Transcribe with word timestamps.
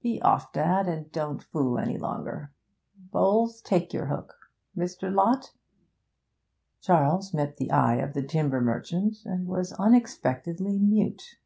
Be 0.00 0.22
off, 0.22 0.52
dad, 0.52 0.86
and 0.86 1.10
don't 1.10 1.42
fool 1.42 1.76
any 1.76 1.98
longer. 1.98 2.52
Bowles, 2.94 3.60
take 3.60 3.92
your 3.92 4.06
hook. 4.06 4.32
Mr. 4.76 5.12
Lott' 5.12 5.54
Charles 6.84 7.34
met 7.34 7.56
the 7.56 7.72
eye 7.72 7.96
of 7.96 8.12
the 8.14 8.22
timber 8.22 8.60
merchant, 8.60 9.24
and 9.24 9.48
was 9.48 9.72
unexpectedly 9.72 10.78
mute. 10.78 11.36